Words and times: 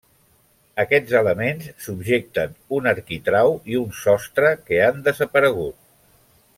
Aquests 0.83 1.13
elements 1.19 1.67
subjecten 1.87 2.55
un 2.79 2.89
arquitrau 2.93 3.53
i 3.75 3.79
un 3.83 3.95
sostre 4.01 4.53
que 4.71 4.81
han 4.89 5.05
desaparegut. 5.11 5.83